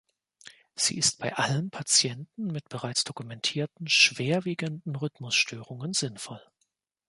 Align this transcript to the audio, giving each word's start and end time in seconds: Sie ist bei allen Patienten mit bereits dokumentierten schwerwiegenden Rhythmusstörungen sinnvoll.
Sie 0.73 0.97
ist 0.97 1.19
bei 1.19 1.35
allen 1.35 1.69
Patienten 1.69 2.47
mit 2.47 2.69
bereits 2.69 3.03
dokumentierten 3.03 3.87
schwerwiegenden 3.87 4.95
Rhythmusstörungen 4.95 5.93
sinnvoll. 5.93 6.41